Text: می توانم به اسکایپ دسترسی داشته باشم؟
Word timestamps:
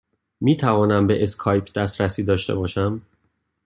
می 0.41 0.57
توانم 0.57 1.07
به 1.07 1.23
اسکایپ 1.23 1.71
دسترسی 1.71 2.23
داشته 2.23 2.55
باشم؟ 2.55 3.01